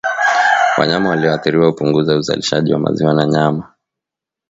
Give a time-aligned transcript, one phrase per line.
[0.77, 3.63] Wanyama walioathiriwa hupunguza uzalishaji wa maziwa na nyama